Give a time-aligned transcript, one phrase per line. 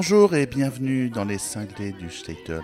[0.00, 2.62] Bonjour et bienvenue dans les cinglés du Statel,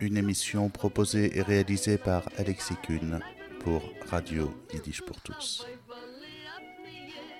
[0.00, 3.20] une émission proposée et réalisée par Alexis Kuhn
[3.60, 5.64] pour Radio Yiddish pour tous.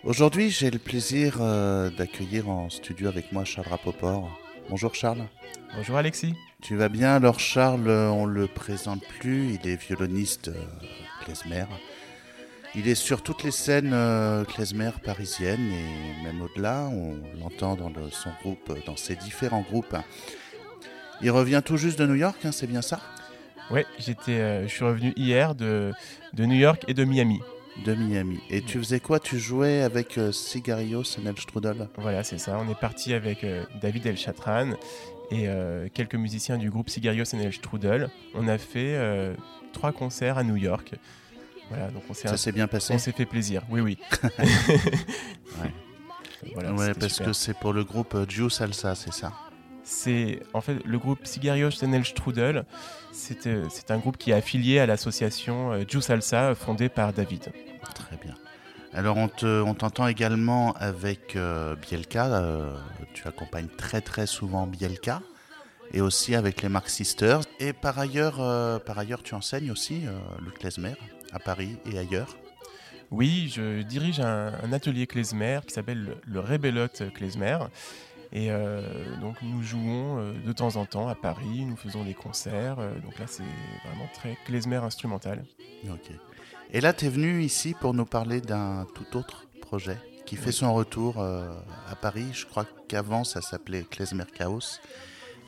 [0.04, 4.30] Aujourd'hui, j'ai le plaisir euh, d'accueillir en studio avec moi Charles Rapoport.
[4.70, 5.26] Bonjour Charles.
[5.74, 6.36] Bonjour Alexis.
[6.62, 7.16] Tu vas bien?
[7.16, 10.64] Alors Charles, on le présente plus, il est violoniste euh,
[11.24, 11.64] klezmer.
[12.78, 17.88] Il est sur toutes les scènes euh, klezmer parisiennes et même au-delà, on l'entend dans
[17.88, 19.96] le- son groupe, dans ses différents groupes.
[21.22, 23.00] Il revient tout juste de New York, hein, c'est bien ça?
[23.70, 25.92] Ouais, j'étais, euh, je suis revenu hier de,
[26.34, 27.40] de New York et de Miami.
[27.86, 28.38] De Miami.
[28.50, 29.20] Et tu faisais quoi?
[29.20, 31.88] Tu jouais avec euh, Sigario Strudel?
[31.96, 32.58] Voilà, c'est ça.
[32.58, 34.72] On est parti avec euh, David El Chatran
[35.30, 38.10] et euh, quelques musiciens du groupe Sigarios El Strudel.
[38.34, 38.96] On a fait
[39.72, 40.92] trois concerts à New York.
[41.68, 43.62] Voilà, donc on s'est, Ça s'est bien passé on s'est fait plaisir.
[43.70, 43.98] Oui, oui.
[46.54, 47.26] Voilà, Ouais, parce super.
[47.28, 49.32] que c'est pour le groupe euh, Jiu Salsa, c'est ça?
[49.82, 52.64] C'est en fait le groupe Sigarios El Strudel.
[53.12, 57.52] C'est, euh, c'est un groupe qui est affilié à l'association euh, Salsa fondée par David.
[57.94, 58.34] Très bien.
[58.92, 62.76] Alors on te- on t'entend également avec euh, Bielka, euh,
[63.14, 65.22] tu accompagnes très très souvent Bielka,
[65.92, 67.40] et aussi avec les Mark Sisters.
[67.60, 70.10] Et par ailleurs, euh, par ailleurs tu enseignes aussi euh,
[70.44, 70.94] le klezmer
[71.32, 72.36] à Paris et ailleurs.
[73.10, 77.58] Oui, je dirige un, un atelier klezmer qui s'appelle le, Rebellot klezmer.
[78.32, 82.14] Et euh, donc nous jouons euh, de temps en temps à Paris, nous faisons des
[82.14, 82.78] concerts.
[82.78, 83.44] euh, donc là c'est
[83.84, 85.44] vraiment très klezmer instrumental.
[85.88, 86.10] Ok.
[86.72, 89.96] Et là tu es venu ici pour nous parler d'un tout autre projet
[90.26, 92.26] qui fait son retour à Paris.
[92.32, 94.80] Je crois qu'avant ça s'appelait Klezmer Chaos.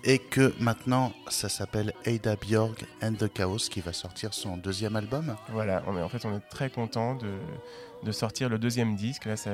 [0.04, 4.96] Et que maintenant ça s'appelle Ada Bjorg and the Chaos qui va sortir son deuxième
[4.96, 5.36] album.
[5.50, 7.32] Voilà, on est, en fait on est très content de,
[8.04, 9.24] de sortir le deuxième disque.
[9.24, 9.50] Là ça,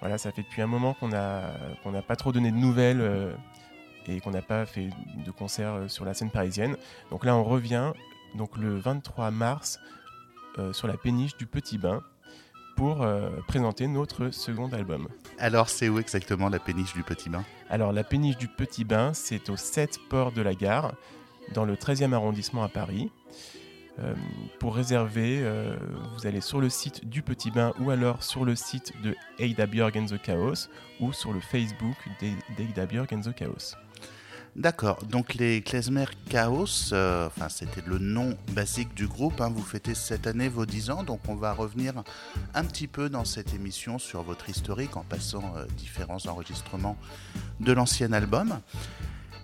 [0.00, 1.42] voilà, ça fait depuis un moment qu'on a
[1.82, 3.32] qu'on n'a pas trop donné de nouvelles euh,
[4.06, 4.88] et qu'on n'a pas fait
[5.24, 6.76] de concert euh, sur la scène parisienne.
[7.10, 7.92] Donc là on revient
[8.34, 9.78] donc le 23 mars
[10.58, 12.02] euh, sur la péniche du Petit Bain
[12.82, 15.06] pour euh, présenter notre second album.
[15.38, 17.44] Alors c'est où exactement la péniche du Petit Bain?
[17.70, 20.92] Alors la péniche du Petit Bain, c'est au 7 port de la gare,
[21.54, 23.12] dans le 13e arrondissement à Paris.
[24.00, 24.14] Euh,
[24.58, 25.76] pour réserver, euh,
[26.16, 29.66] vous allez sur le site du Petit Bain ou alors sur le site de Ada
[29.66, 30.68] Björk and the Chaos
[30.98, 31.94] ou sur le Facebook
[32.58, 33.76] d'Ada Björk and the Chaos.
[34.54, 39.94] D'accord, donc les Klezmer Chaos, euh, c'était le nom basique du groupe, hein, vous fêtez
[39.94, 41.94] cette année vos 10 ans, donc on va revenir
[42.52, 46.98] un petit peu dans cette émission sur votre historique en passant euh, différents enregistrements
[47.60, 48.60] de l'ancien album.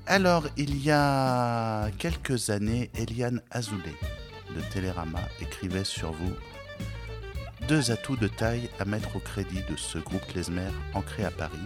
[0.06, 3.96] Alors il y a quelques années, Eliane Azoulay
[4.54, 6.34] de Télérama écrivait sur vous
[7.66, 11.56] deux atouts de taille à mettre au crédit de ce groupe Klezmer ancré à Paris.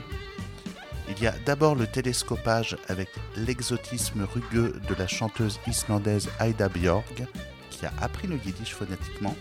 [1.08, 7.26] Il y a d'abord le télescopage avec l'exotisme rugueux de la chanteuse islandaise Aida Björg,
[7.70, 9.34] qui a appris le yiddish phonétiquement,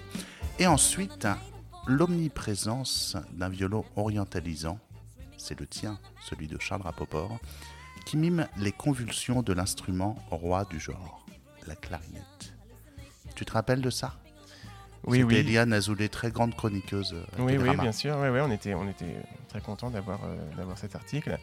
[0.59, 1.27] et ensuite
[1.87, 4.79] l'omniprésence d'un violon orientalisant,
[5.37, 5.99] c'est le tien,
[6.29, 7.39] celui de Charles Rapoport,
[8.05, 11.25] qui mime les convulsions de l'instrument roi du genre,
[11.67, 12.53] la clarinette.
[13.35, 14.15] Tu te rappelles de ça?
[15.05, 15.35] Oui, oui.
[15.37, 17.13] Eliane Azoulay, très grande chroniqueuse.
[17.13, 18.17] euh, Oui, oui, bien sûr.
[18.17, 19.15] Ouais, ouais, on était, on était
[19.51, 21.37] très content d'avoir, euh, d'avoir cet article.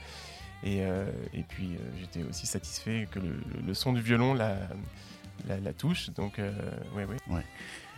[0.64, 4.56] Et, euh, et puis, euh, j'étais aussi satisfait que le, son du violon la,
[5.46, 6.10] la, la touche.
[6.10, 6.50] Donc, euh,
[6.96, 7.44] ouais, ouais.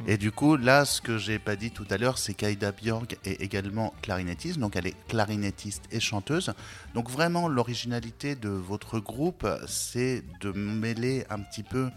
[0.07, 3.07] Et du coup, là, ce que j'ai pas dit tout à l'heure, c'est qu'Aida Björg
[3.25, 6.53] est également clarinettiste, donc elle est clarinettiste et chanteuse.
[6.95, 11.91] Donc vraiment, l'originalité de votre groupe, c'est de mêler un petit peu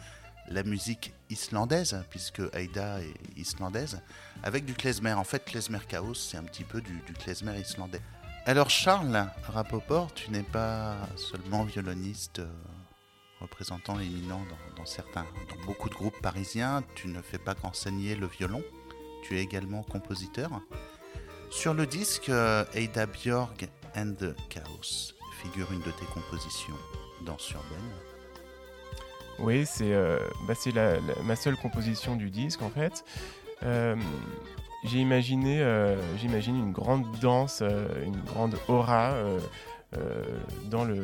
[0.50, 4.02] la musique islandaise, puisque Aida est islandaise,
[4.44, 5.14] avec du klezmer.
[5.14, 8.02] En fait, klezmer chaos, c'est un petit peu du, klezmer islandais.
[8.46, 12.52] Alors Charles Rapoport, tu n'es pas seulement violoniste, euh,
[13.40, 14.42] représentant éminent
[14.76, 16.84] dans, certains, dans beaucoup de groupes parisiens.
[16.96, 18.62] Tu ne fais pas qu'enseigner le violon.
[19.24, 20.50] Tu es également compositeur.
[21.50, 25.14] Sur le disque euh, Ada Björg and the Chaos
[25.44, 26.78] figure une de tes compositions,
[27.26, 28.13] Danse urbaine.
[29.40, 33.04] Oui, c'est euh, bah, la- la- ma seule composition du disque en fait.
[33.64, 33.96] Euh,
[34.84, 37.62] j'ai imaginé, euh, j'imagine une grande danse,
[38.06, 39.14] une grande aura
[40.66, 41.04] dans le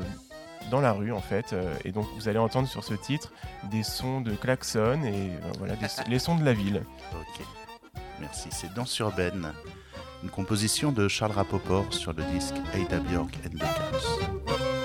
[0.71, 1.53] dans la rue en fait.
[1.53, 3.31] euh, et donc vous allez entendre sur ce titre
[3.71, 6.83] des sons de klaxon et euh, voilà des- les sons de la ville.
[7.13, 7.45] Ok,
[8.19, 8.49] merci.
[8.51, 9.53] C'est Danse urbaine,
[10.23, 14.78] une composition de Charles Rapoport sur le disque Ada Björk and the Chaos.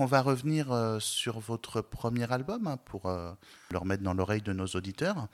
[0.00, 3.32] On va revenir euh, sur votre premier album hein, pour euh,
[3.72, 5.26] le remettre dans l'oreille de nos auditeurs.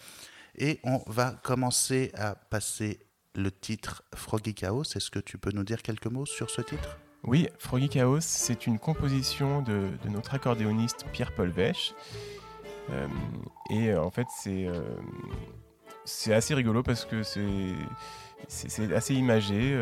[0.56, 3.00] Et on va commencer à passer
[3.34, 4.84] le titre Froggy Chaos.
[4.84, 6.98] Est-ce que tu peux nous dire quelques mots sur ce titre?
[7.24, 11.94] Oui, Froggy Chaos, c'est une composition de, notre accordéoniste Pierre-Paul Vech.
[12.90, 13.06] Euh,
[13.68, 14.66] et en fait, c'est
[16.06, 19.74] c'est assez rigolo parce que c'est assez imagé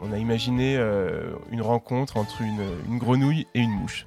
[0.00, 4.06] on a imaginé euh, une rencontre entre une grenouille et une mouche.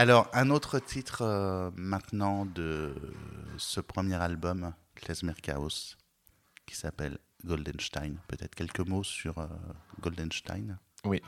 [0.00, 2.94] Alors, un autre titre euh, maintenant de
[3.58, 5.94] ce premier album, Klezmer Chaos,
[6.64, 8.16] qui s'appelle Goldenstein.
[8.26, 9.46] Peut-être quelques mots sur euh,
[10.00, 10.78] Goldenstein?
[11.04, 11.20] Oui.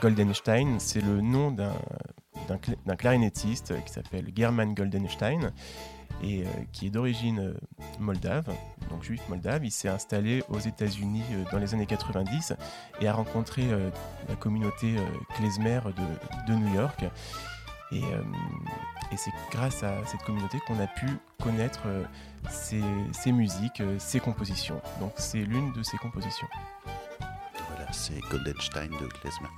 [0.00, 5.52] Goldenstein, c'est le nom d'un clarinettiste qui s'appelle German Goldenstein
[6.24, 7.54] et euh, qui est d'origine
[8.00, 8.52] moldave,
[8.88, 9.64] donc juif moldave.
[9.64, 11.22] Il s'est installé aux États-Unis
[11.52, 12.52] dans les années 90
[13.00, 13.62] et a rencontré
[14.28, 14.96] la communauté
[15.36, 17.04] klezmer de, de New York.
[17.92, 18.22] Euh,
[19.12, 21.06] et, c'est grâce à cette communauté qu'on a pu
[21.42, 21.80] connaître
[22.48, 24.80] ses, euh, musiques, ses euh, compositions.
[25.00, 26.48] Donc c'est l'une de ses compositions.
[27.18, 29.48] Voilà, c'est Goldenstein de Klezmer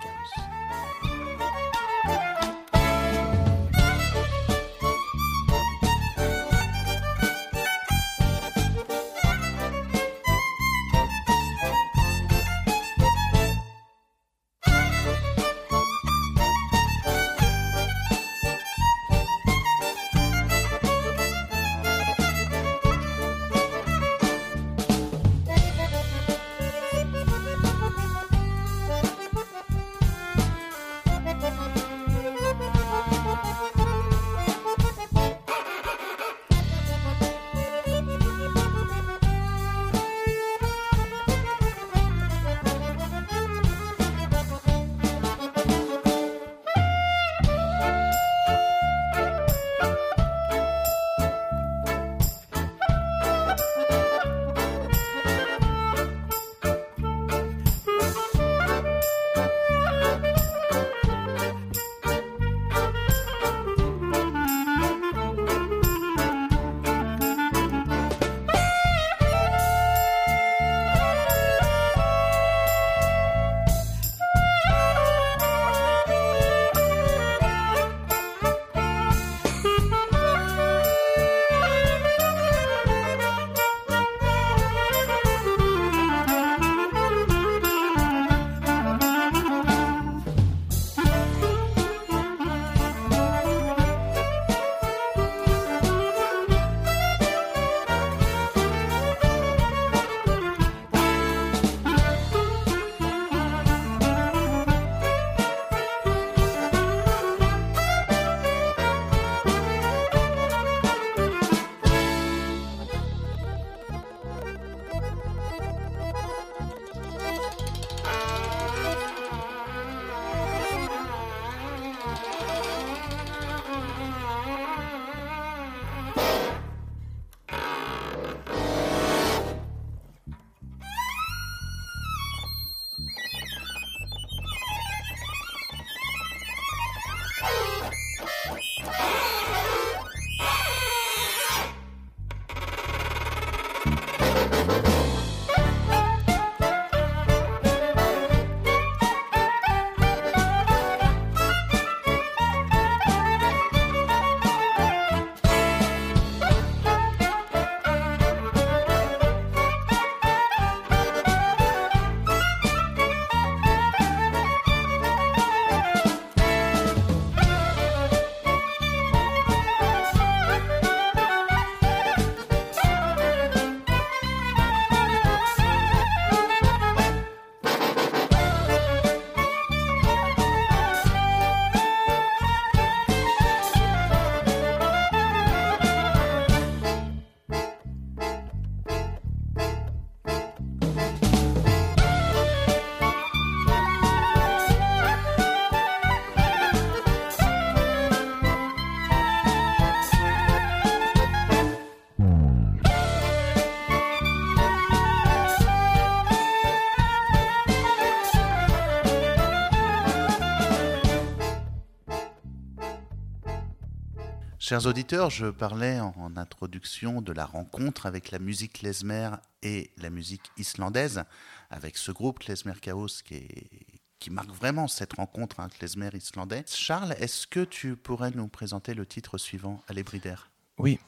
[214.65, 219.31] Chers auditeurs, je parlais en introduction de la rencontre avec la musique klezmer
[219.65, 221.25] et la musique islandaise,
[221.69, 226.63] avec ce groupe Klezmer Chaos qui, marque vraiment cette rencontre hein, klezmer islandais.
[226.69, 230.37] Charles, est-ce que tu pourrais nous présenter le titre suivant, Alebrider
[230.79, 231.01] Oui,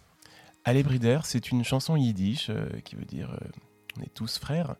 [0.64, 3.38] Alebrider, c'est une chanson yiddish euh, qui veut dire euh,
[3.96, 4.74] on est tous frères.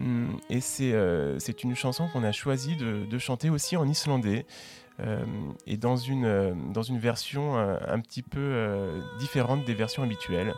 [0.00, 4.46] Hum, et euh, c'est une chanson qu'on a choisi de, chanter aussi en islandais.
[5.00, 5.24] Euh,
[5.66, 10.54] et dans une, euh, dans une version un petit peu différente des versions habituelles.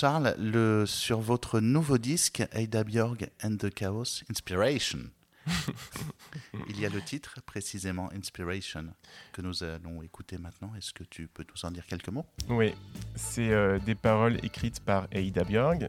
[0.00, 5.10] Charles, le, sur votre nouveau disque, Ada Bjorg and the Chaos Inspiration,
[6.68, 8.94] il y a le titre précisément Inspiration
[9.32, 10.72] que nous allons écouter maintenant.
[10.76, 12.26] Est-ce que tu peux nous en dire quelques mots?
[12.48, 12.76] Oui,
[13.16, 15.88] c'est euh, des paroles écrites par Ada Bjorg,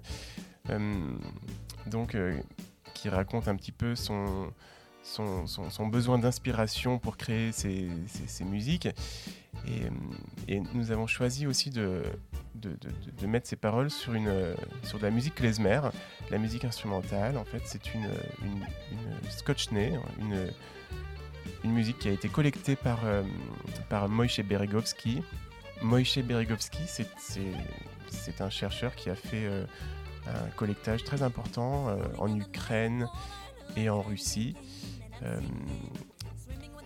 [0.72, 1.18] euh,
[1.86, 2.42] donc euh,
[2.96, 4.52] qui raconte un petit peu son,
[5.10, 7.90] son, besoin d'inspiration pour créer ses,
[8.46, 8.88] musiques.
[9.68, 12.04] Et, et, nous avons choisi aussi de,
[13.28, 14.34] mettre ses paroles sur, une,
[14.84, 15.82] sur de la musique klezmer,
[16.32, 17.38] la musique instrumentale.
[17.38, 18.10] En fait, c'est une,
[18.42, 18.66] une,
[21.64, 23.24] une musique qui a été collectée par, euh,
[24.08, 25.22] Moïse Beregovski.
[25.82, 26.84] Moïse Beregovski,
[28.08, 29.66] c'est un chercheur qui a fait euh,
[30.28, 33.08] un collectage très important euh, en Ukraine
[33.78, 34.56] et en Russie.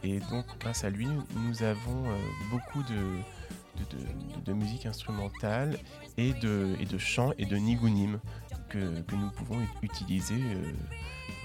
[0.03, 2.03] Et donc, grâce à lui, nous avons
[2.49, 5.77] beaucoup de, musique instrumentale
[6.17, 8.19] et de, et de chant et de nigunim
[8.69, 8.77] que,
[9.11, 10.41] nous pouvons utiliser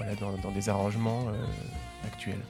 [0.01, 1.27] euh, dans, des arrangements
[2.05, 2.43] actuels.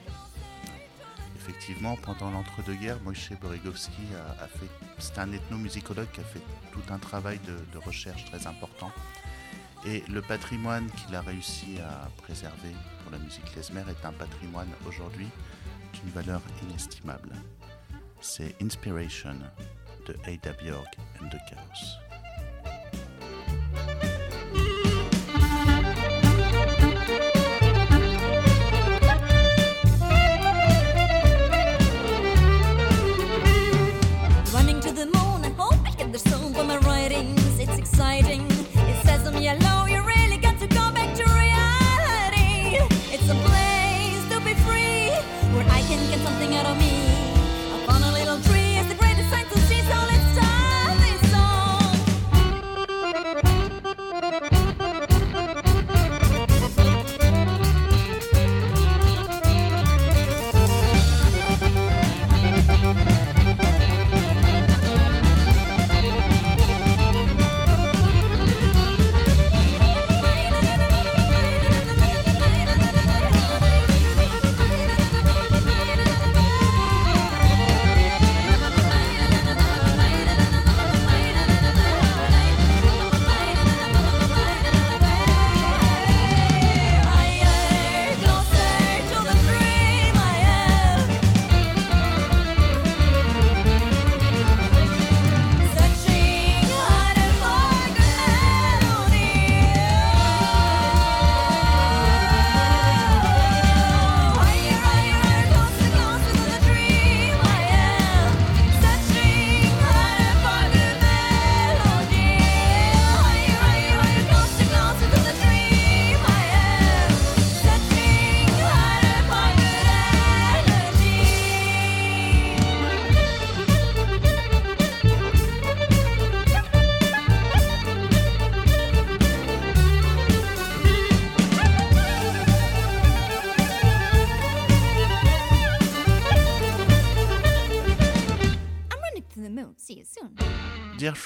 [1.48, 4.03] Effectivement, pendant l'entre-deux-guerres, Moïse Borigowski
[4.38, 8.92] a, fait, c'est un ethnomusicologue qui a fait tout un travail de, recherche très important.
[9.87, 12.74] Et le patrimoine qu'il a réussi à préserver
[13.10, 15.28] la musique klezmer est un patrimoine aujourd'hui
[15.94, 17.30] d'une valeur inestimable.
[18.20, 19.36] C'est Inspiration
[20.06, 22.07] de Ada Björk and the Chaos.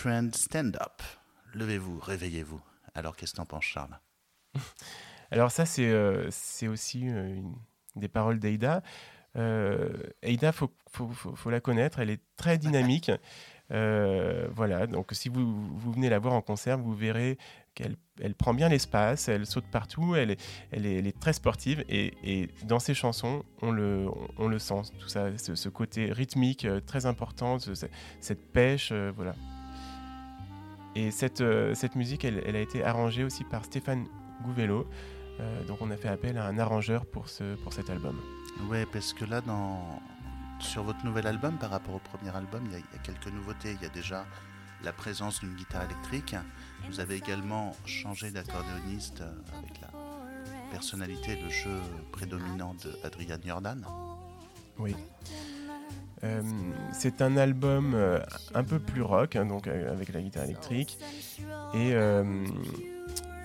[0.03, 1.01] Friend, stand up.
[1.55, 2.61] Levez-vous, réveillez-vous.
[2.97, 4.01] Alors, qu'est-ce que t'en penses, Charles?
[5.31, 6.29] Alors, ça, c'est euh,
[6.67, 7.55] aussi euh, une
[7.95, 8.83] des paroles d'Aida.
[9.37, 10.73] Euh, Aida, il faut,
[11.37, 13.13] faut, la connaître, elle est très dynamique.
[13.71, 17.39] voilà, donc si vous, vous, venez la voir en concert, vous verrez
[17.75, 20.41] qu'elle elle prend bien l'espace, elle saute partout, elle est,
[20.73, 24.59] elle est, elle est très sportive et, et, dans ses chansons, on le, on, le
[24.59, 27.57] sent, tout ça, ce, côté rythmique très important,
[28.21, 29.35] cette pêche, voilà.
[30.95, 34.07] Et cette, euh, cette musique, elle, elle, a été arrangée aussi par Stéphane
[34.43, 34.87] Gouvello.
[35.41, 38.21] Euh, donc on a fait appel à un arrangeur pour, ce, pour cet album.
[38.69, 40.01] Ouais, parce que là, dans,
[40.61, 43.73] sur votre nouvel album, par rapport au premier album, il y, a, quelques nouveautés.
[43.73, 44.27] Il y a déjà
[44.85, 46.37] la présence d'une guitare électrique.
[46.89, 49.89] Vous avez également changé d'accordéoniste euh, avec la
[50.71, 53.87] personnalité, le jeu prédominant d'Adrian Jordan.
[54.79, 54.95] Oui.
[56.25, 56.41] Euh,
[56.93, 58.21] c'est un album euh,
[58.55, 60.99] un peu plus rock, hein, donc euh, avec la guitare électrique,
[61.75, 61.95] et,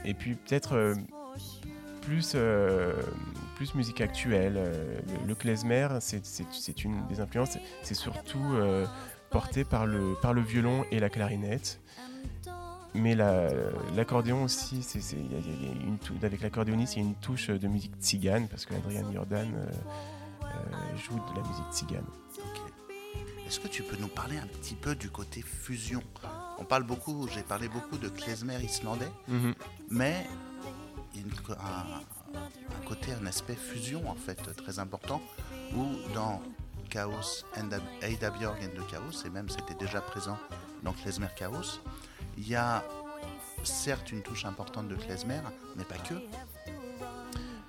[0.05, 0.93] et puis peut-être
[2.01, 2.35] plus,
[3.55, 4.59] plus musique actuelle.
[5.25, 8.57] Le, klezmer, c'est une des influences, c'est surtout
[9.29, 11.79] porté par le, par le violon et la clarinette.
[12.93, 13.15] Mais
[13.95, 14.99] l'accordéon aussi, c'est,
[16.23, 19.47] avec l'accordéoniste, il y a une touche de musique tzigane, parce que Adrian Jordan
[20.95, 22.05] joue de la musique tzigane.
[23.47, 26.03] Est-ce que tu peux nous parler un petit peu du côté fusion?
[26.57, 29.55] On parle beaucoup, j'ai parlé beaucoup de klezmer islandais, mhm.
[29.89, 30.25] mais
[31.15, 31.25] il y
[31.57, 35.21] a un, côté, un aspect fusion en fait très important,
[35.73, 36.41] où dans
[36.89, 37.69] Chaos and
[38.01, 40.37] Ada Björk and the Chaos, et même c'était déjà présent
[40.83, 41.79] dans klezmer Chaos,
[42.37, 42.83] il y a
[43.63, 45.39] certes une touche importante de klezmer,
[45.77, 46.15] mais pas que.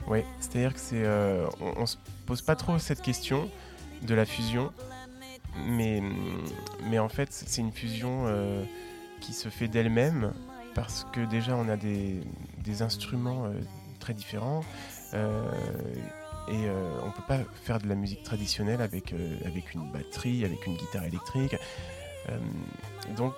[0.08, 3.48] Oui, c'est-à-dire que c'est, euh, on, on se pose pas trop cette question
[4.02, 4.72] de la fusion
[5.66, 6.02] mais,
[6.84, 8.64] mais en fait, c'est une fusion euh,
[9.20, 10.32] qui se fait d'elle-même
[10.74, 12.20] parce que déjà, on a des,
[12.58, 13.52] des instruments euh,
[13.98, 14.62] très différents.
[15.14, 15.50] Euh,
[16.50, 16.70] et
[17.02, 20.76] on ne peut pas faire de la musique traditionnelle avec, avec une batterie, avec une
[20.78, 21.54] guitare électrique.
[23.18, 23.34] donc,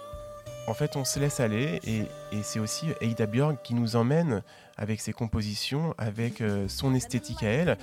[0.69, 4.45] en fait, on se laisse aller et, et c'est aussi Eida Björk qui nous emmène
[4.77, 7.79] avec ses compositions, avec son esthétique à elle.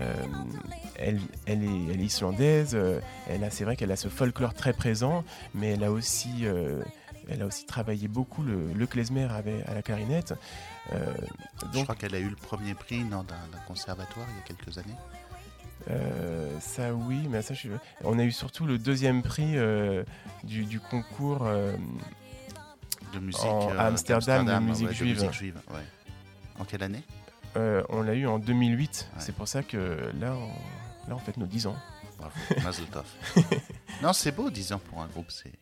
[0.00, 0.12] Euh,
[0.96, 5.24] elle, elle, est, islandaise, euh, elle a, c'est vrai qu'elle a ce folklore très présent,
[5.54, 6.82] mais elle a aussi euh,
[7.28, 10.34] elle a aussi travaillé beaucoup le, le klezmer à la clarinette.
[10.92, 11.14] Euh,
[11.72, 13.24] Je crois qu'elle a eu le premier prix d'un
[13.66, 14.96] conservatoire il y a quelques années.
[15.90, 17.68] Euh, ça oui, mais ça je
[18.04, 20.02] On a eu surtout le deuxième prix euh,
[20.42, 21.46] du, concours
[23.12, 23.44] de musique
[23.78, 25.30] à Amsterdam, de musique juive.
[26.58, 27.02] En quelle année?
[27.56, 29.10] On l'a eu en 2008.
[29.18, 31.76] C'est pour ça que là, on, là, on fête nos 10 ans.
[34.02, 35.30] non, c'est beau, 10 ans pour un groupe.
[35.30, 35.52] C'est.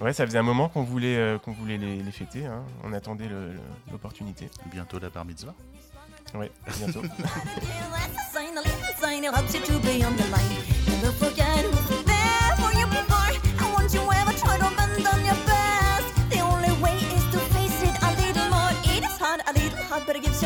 [0.00, 0.12] Ouais.
[0.12, 2.46] ça faisait un moment qu'on voulait, euh, qu'on voulait les, les fêter.
[2.46, 2.64] Hein.
[2.84, 3.28] On attendait
[3.90, 4.48] l'opportunité.
[4.70, 5.54] Bientôt la bar mitzvah
[6.34, 6.46] Oui,
[6.78, 7.02] bientôt.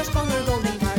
[0.02, 0.98] Just con el Golden Heart.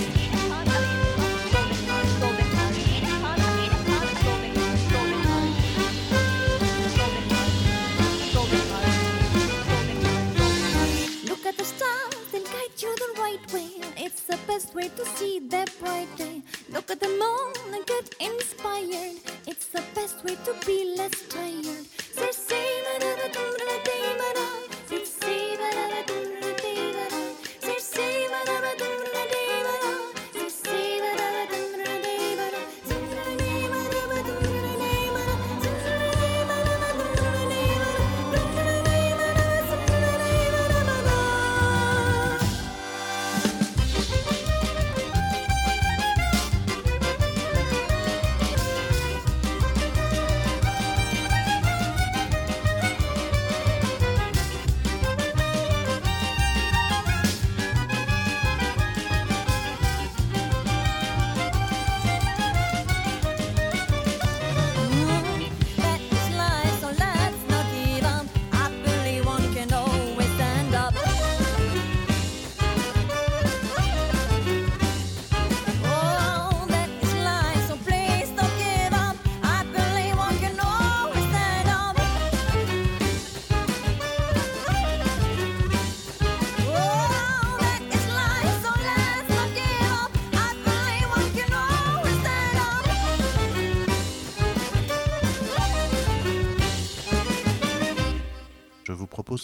[11.28, 13.72] Look at the stars, they'll guide you the right way.
[13.98, 16.42] It's the best way to see the bright day.
[16.70, 19.20] Look at the moon and get inspired.
[19.46, 21.86] It's the best way to be less tired.
[22.14, 23.63] Say, say, na, na, na, na,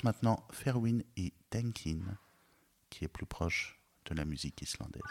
[0.10, 2.00] maintenant Ferwin et Tenkin,
[2.90, 5.04] qui est plus proche de la musique islandaise.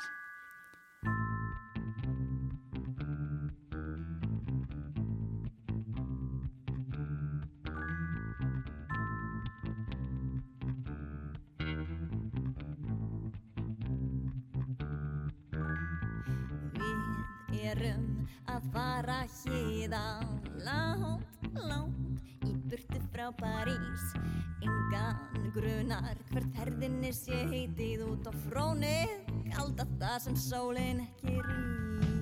[23.13, 24.05] Frá París.
[24.63, 29.17] Engan grunar hvert herðinni sé heitið út á frónið.
[29.59, 32.18] Alltaf það sem sólinn ekki rýr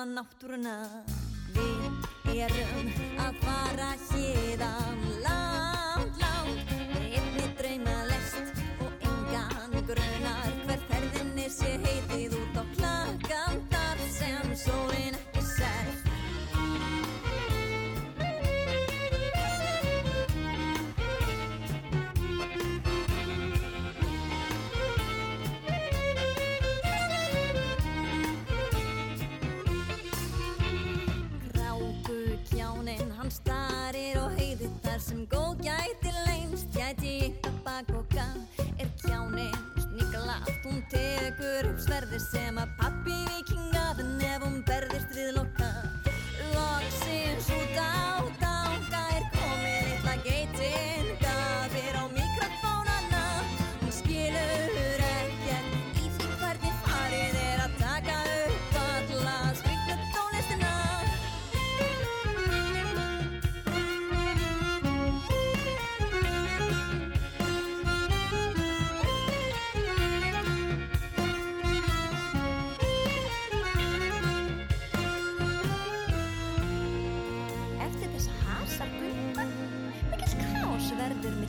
[0.00, 0.74] alla náttúruna.
[2.24, 2.88] Við erum
[3.20, 4.89] að fara hérðan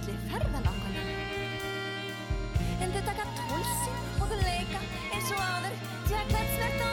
[0.01, 1.03] verður milli ferðalangana.
[2.81, 4.81] En þau taka tólsin og þau leika
[5.13, 5.77] eins og áður,
[6.07, 6.90] því að hvert svert án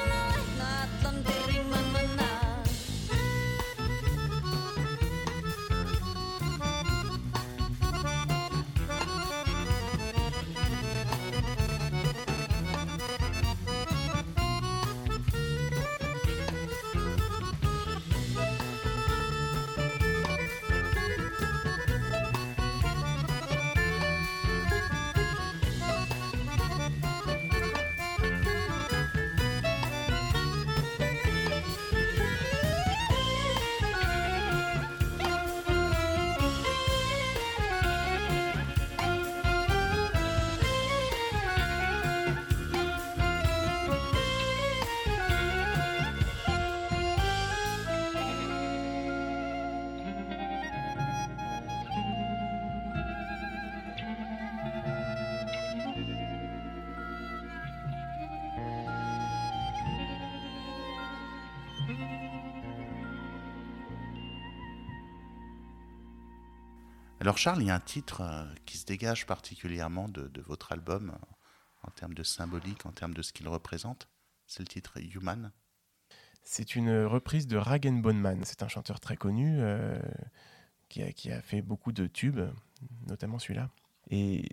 [67.28, 70.72] Alors Charles, il y a un titre euh, qui se dégage particulièrement de, de votre
[70.72, 71.26] album euh,
[71.82, 74.08] en termes de symbolique, en termes de ce qu'il représente.
[74.46, 75.52] C'est le titre Human.
[76.42, 78.40] C'est une reprise de Ragen Bonman.
[78.44, 80.00] C'est un chanteur très connu euh,
[80.88, 82.40] qui, a, qui a fait beaucoup de tubes,
[83.06, 83.68] notamment celui-là.
[84.08, 84.48] Et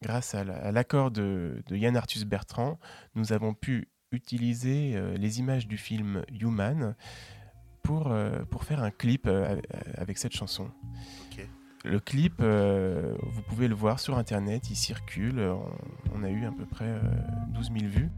[0.00, 2.80] grâce à la- à l'accord de, de Yann Arthus Bertrand,
[3.14, 6.96] nous avons pu utiliser euh, les images du film Human
[7.82, 9.28] pour, euh, pour faire un clip
[9.98, 10.70] avec cette chanson.
[11.30, 11.46] Ok.
[11.82, 15.40] Le clip, euh, vous pouvez le voir sur Internet, il circule.
[15.40, 15.64] On,
[16.14, 17.00] on a eu à peu près euh,
[17.54, 18.10] 12 000 vues.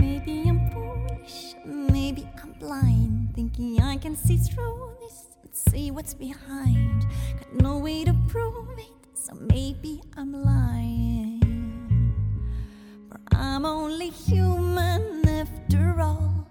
[0.00, 6.14] Maybe I'm foolish, maybe I'm blind, thinking I can see through this and see what's
[6.14, 7.06] behind.
[7.38, 11.40] Got no way to prove it, so maybe I'm lying.
[13.08, 16.48] For I'm only human after all.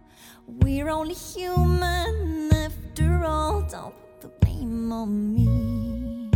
[0.48, 2.51] We're only human
[2.92, 3.62] after all.
[3.62, 6.30] Don't put the blame on me.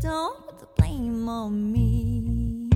[0.00, 2.68] Don't put the blame on me.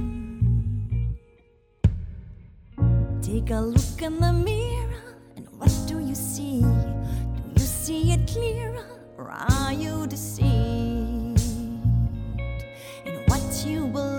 [3.20, 6.62] Take a look in the mirror, and what do you see?
[6.62, 8.84] Do you see it clearer,
[9.18, 11.40] or are you deceived
[13.04, 14.11] in what you believe?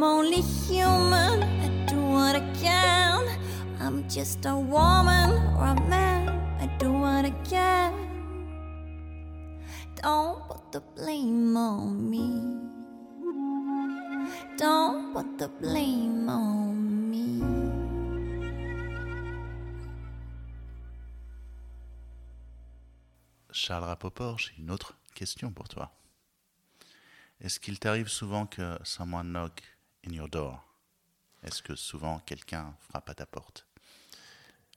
[0.00, 3.28] I'm only human, I do what I can.
[3.80, 7.92] I'm just a woman or a man, I do what I can.
[10.02, 12.30] Don't put the blame on me.
[14.56, 17.42] Don't put the blame on me.
[23.52, 25.92] Charles Rapoport, j'ai une autre question pour toi.
[27.42, 29.60] Est-ce qu'il t'arrive souvent que someone knock
[30.06, 30.64] in your door
[31.42, 33.66] Est-ce que souvent quelqu'un frappe à ta porte?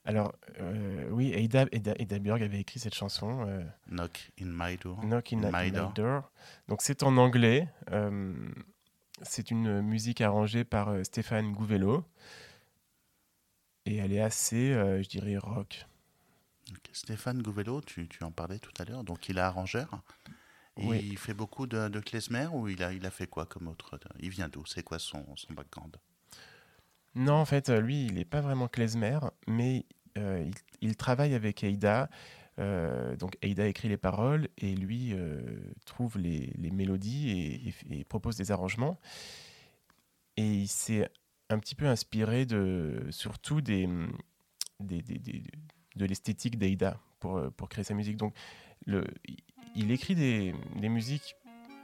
[0.06, 5.32] Alors, euh, oui, Ada, Ada, avait écrit cette chanson, euh, Knock in my door Knock
[5.32, 5.94] in, My my Door.
[5.94, 6.32] door.
[6.68, 7.70] Donc, c'est en anglais.
[7.92, 8.34] euh,
[9.22, 12.04] c'est une musique arrangée par Stéphane Gouvello.
[13.86, 15.86] Et elle est assez, je dirais, rock.
[16.92, 19.90] Stéphane Gouvello, tu, tu en parlais tout à l'heure, donc il est arrangeur.
[20.78, 21.00] Oui.
[21.12, 24.00] Il fait beaucoup de, de klezmer ou il a, il a fait quoi comme autre
[24.20, 24.66] Il vient d'où?
[24.66, 25.98] C'est quoi son, son background?
[27.16, 29.86] Non, en fait, euh, lui, il n'est pas vraiment klezmer, mais
[30.18, 30.54] euh, il,
[30.90, 32.10] il travaille avec Aida.
[32.60, 35.42] Euh, donc Aida écrit les paroles et lui euh,
[35.86, 39.00] trouve les, les mélodies et, et- et propose des arrangements.
[40.38, 41.10] Et il s'est
[41.50, 43.88] un petit peu inspiré de, surtout des,
[44.80, 45.44] des- des- des-
[45.96, 48.18] de l'esthétique d'Aida pour, euh, pour créer sa musique.
[48.18, 48.36] Donc
[48.86, 49.06] le,
[49.76, 50.54] il- écrit des,
[50.90, 51.36] musiques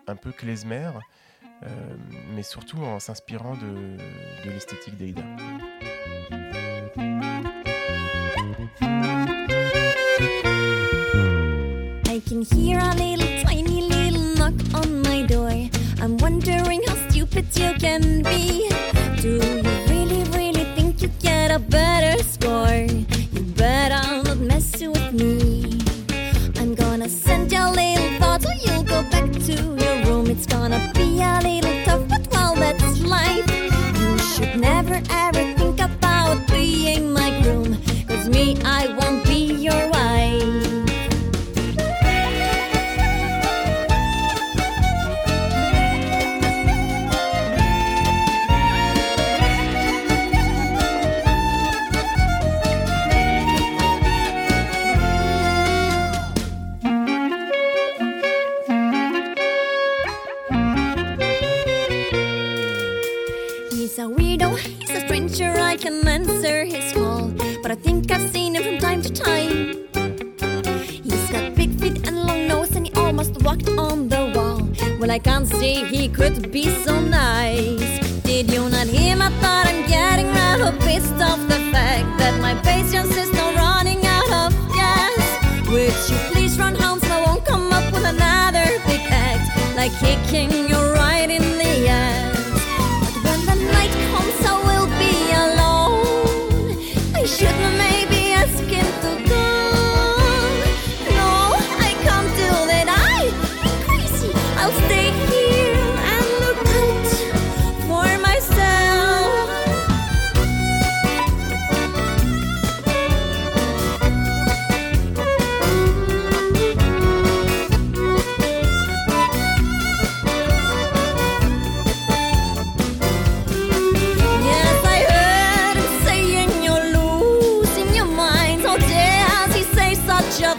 [0.07, 0.91] un peu klezmer,
[1.63, 1.67] euh,
[2.35, 3.97] mais surtout en s'inspirant de,
[4.45, 5.23] l'esthétique d'Aida.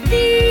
[0.09, 0.50] 你。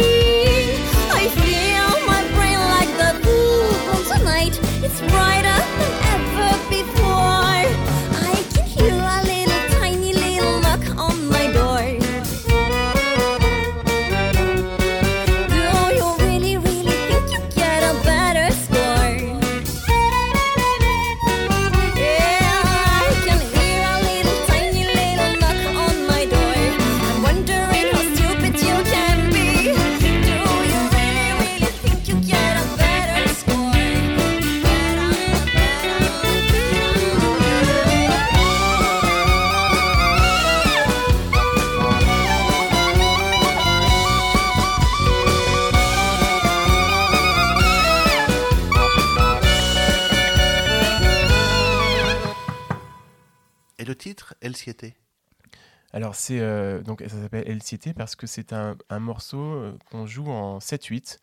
[56.82, 60.58] Donc ça s'appelle El Siete parce que c'est un, un morceau euh, qu'on joue en
[60.58, 61.18] 7-8.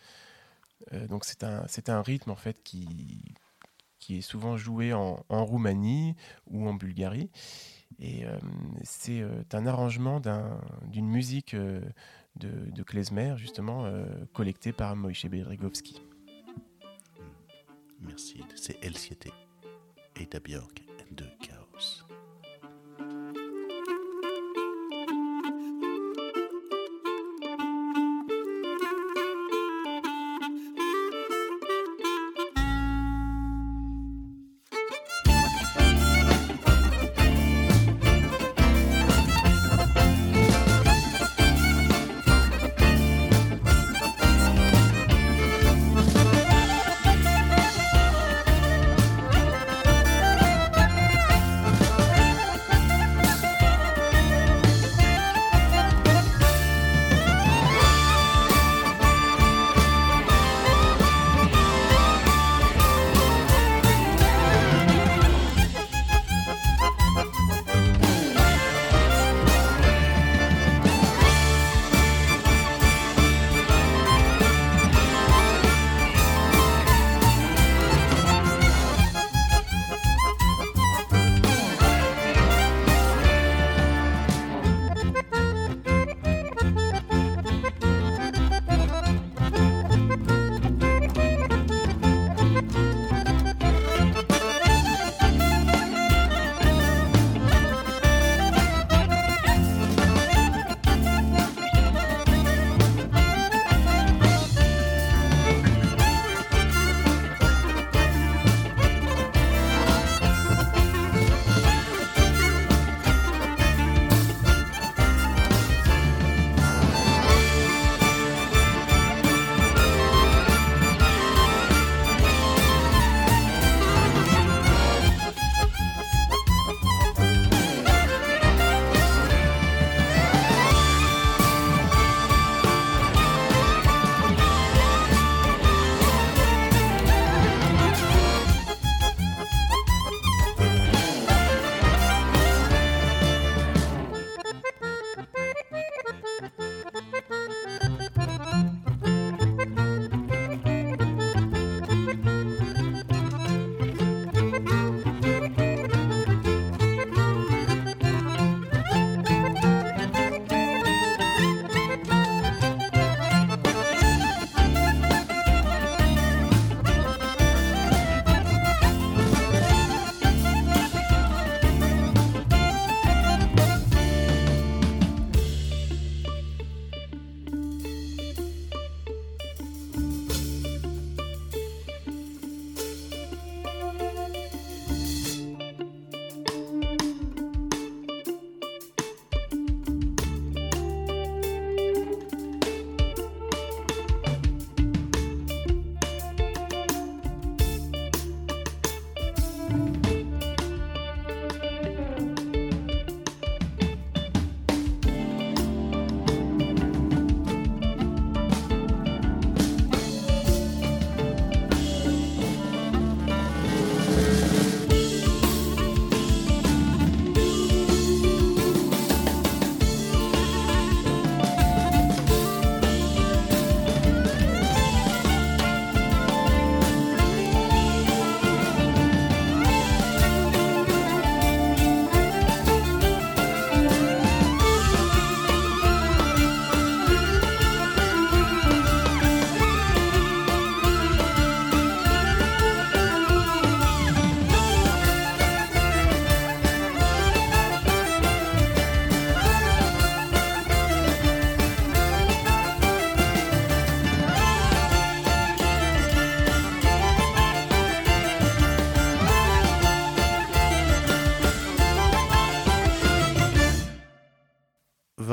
[0.93, 3.35] Euh, donc, c'est un, un rythme en fait qui,
[3.99, 7.29] qui est souvent joué en, Roumanie ou en Bulgarie.
[7.99, 8.37] Et euh,
[8.83, 11.81] c'est euh, un arrangement d'un- d'une musique euh,
[12.35, 16.01] de, klezmer, justement, euh, collectés par Moïse Bedrigovski.
[17.99, 18.43] Merci.
[18.55, 19.29] C'est El Siete.
[20.19, 21.56] Ada Björk de Chaos.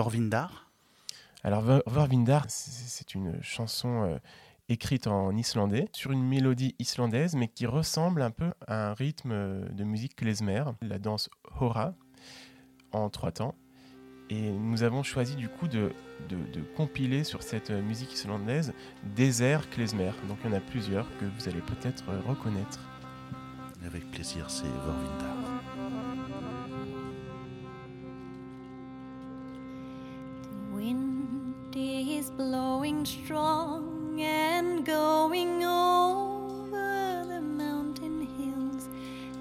[0.04, 0.70] Vorvindar
[1.44, 4.18] Alors, Vorvindar, c'est une chanson euh,
[4.68, 9.32] écrite en islandais, sur une mélodie islandaise, mais qui ressemble un peu à un rythme
[9.32, 11.94] euh, de musique klezmer, la danse hora,
[12.92, 13.54] en trois temps.
[14.28, 15.94] Et nous avons choisi du coup de,
[16.28, 18.74] de, de compiler sur cette euh, musique islandaise
[19.16, 20.12] des airs klezmer.
[20.28, 22.80] Donc il y en a plusieurs que vous allez peut-être reconnaître.
[23.86, 25.53] Avec plaisir, c'est Vorvindar.
[32.36, 38.88] Blowing strong and going over the mountain hills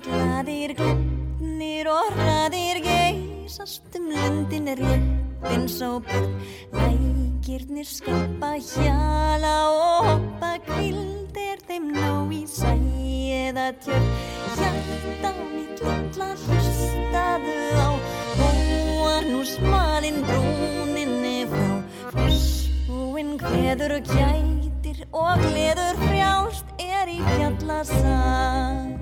[0.05, 3.87] Gladir, glitnir og hraðir geysast.
[3.97, 6.35] Um lundin er og börn.
[6.77, 10.51] Lækirnir skapa hjala og hoppa.
[10.67, 14.11] Kvildir þeim ná í sæða tjörn.
[14.59, 17.89] Hjarta mitt litla hlustaðu á.
[18.37, 21.81] Hóar nú smalinn brúninni frá.
[22.13, 25.97] Forsbúinn kveður og gætir og gleður.
[26.05, 28.95] Frjálst er í fjallasang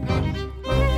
[0.63, 0.92] wind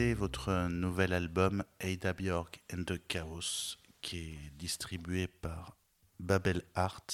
[0.00, 5.76] votre nouvel album Ada Bjork and the Chaos qui est distribué par
[6.18, 7.04] Babel Art.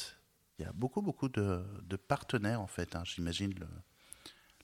[0.58, 3.66] Il y a beaucoup beaucoup de, de partenaires en fait, hein, j'imagine le,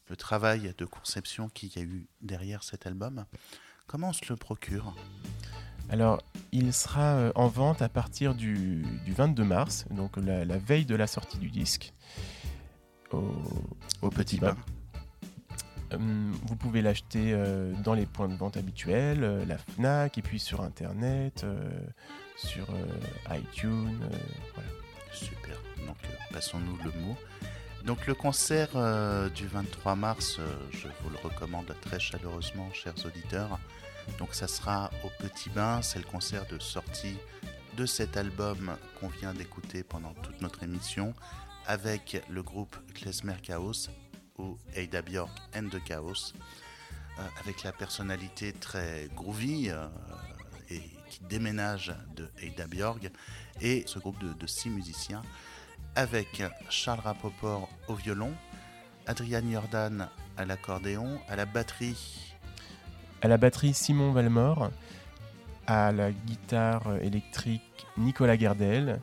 [0.09, 3.27] le travail de conception qu'il y a eu derrière cet album.
[3.89, 4.95] Comment on se le procure?
[5.89, 10.59] Alors, il sera euh, en vente à partir du, du 22 mars, donc la, la
[10.59, 11.93] veille de la sortie du disque,
[13.11, 13.35] au,
[14.01, 14.51] au Petit Bain.
[14.51, 14.82] Hum,
[15.99, 20.39] vous pouvez l'acheter euh, dans les points de vente habituels, euh, la FNAC, et puis
[20.39, 21.71] sur Internet, euh,
[22.37, 23.99] sur euh, iTunes.
[24.03, 24.17] euh,
[24.55, 24.69] voilà.
[25.13, 25.57] Super.
[25.87, 27.17] Donc euh, passons-nous le mot.
[27.85, 32.95] Donc le concert euh, du 23 mars, euh, je vous le recommande très chaleureusement, chers
[33.05, 33.59] auditeurs.
[34.19, 37.17] Donc ça sera au Petit Bain, c'est le concert de sortie
[37.77, 41.15] de cet album qu'on vient d'écouter pendant toute notre émission
[41.67, 43.89] avec le groupe Klezmer Chaos
[44.39, 46.33] ou Ada Bjork and the Chaos,
[47.19, 49.87] euh, avec la personnalité très groovy euh,
[50.71, 53.11] et qui déménage de Eida Bjorg,
[53.61, 55.23] et ce groupe de, de six musiciens
[55.95, 58.33] avec Charles Rapoport au violon,
[59.07, 62.35] Adrian Jordan à l'accordéon, à la batterie.
[63.21, 64.71] À la batterie, Simon Valmore.
[65.67, 69.01] À la guitare électrique, Nicolas Gardel.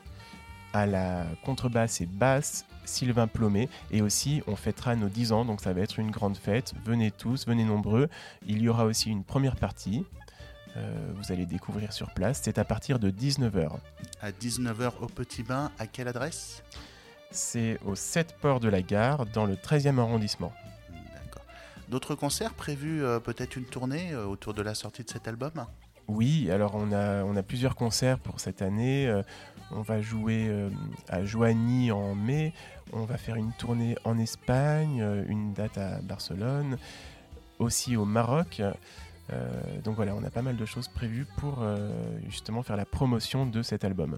[0.73, 3.69] À la contrebasse et basse, Sylvain Plomet.
[3.91, 6.73] Et aussi, on fêtera nos 10 ans, donc ça va être une grande fête.
[6.85, 8.09] Venez tous, venez nombreux.
[8.47, 10.05] Il y aura aussi une première partie.
[10.77, 12.41] Euh, vous allez découvrir sur place.
[12.43, 13.69] C'est à partir de 19h.
[14.21, 16.63] À 19h au Petit Bain, à quelle adresse?
[17.31, 20.51] C'est au 7 port de la gare, dans le 13e arrondissement.
[21.13, 21.43] D'accord.
[21.89, 25.65] D'autres concerts prévus, euh, peut-être une tournée euh, autour de la sortie de cet album?
[26.09, 29.07] Oui, alors on a, on a plusieurs concerts pour cette année.
[29.07, 29.21] Euh,
[29.71, 30.69] on va jouer euh,
[31.07, 32.53] à Joigny en mai.
[32.91, 36.77] On va faire une tournée en Espagne, euh, une date à Barcelone,
[37.59, 38.61] aussi au Maroc.
[39.31, 39.51] Euh,
[39.83, 41.63] donc voilà, on a pas mal de choses prévues pour
[42.27, 44.17] justement faire la promotion de cet album.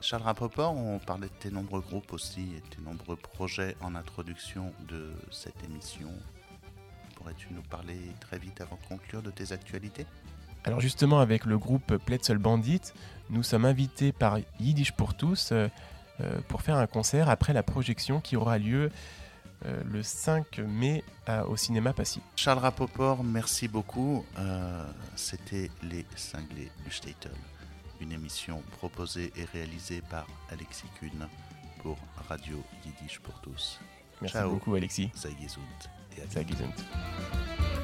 [0.00, 4.72] Charles Rapoport, on parlait de tes nombreux groupes aussi et tes nombreux projets en introduction
[4.88, 6.10] de cette émission.
[7.14, 10.04] Pourrais-tu nous parler très vite avant de conclure de tes actualités?
[10.64, 12.80] Alors justement, avec le groupe Pletzel Bandit,
[13.30, 15.68] nous sommes invités par Yiddish pour tous euh,
[16.20, 18.90] euh, pour faire un concert après la projection qui aura lieu
[19.66, 22.20] euh, le 5 mai à- au cinéma Passy.
[22.36, 24.24] Charles Rapoport, merci beaucoup.
[24.38, 24.84] Euh,
[25.16, 27.32] C'était Les Cinglés du Statel,
[28.00, 31.26] une émission proposée et réalisée par Alexis Kuhn
[31.82, 31.98] pour
[32.28, 33.78] Radio Yiddish pour tous.
[34.22, 34.50] Merci Ciao.
[34.50, 35.10] beaucoup Alexis.
[35.14, 35.64] Gesund
[36.16, 37.83] et à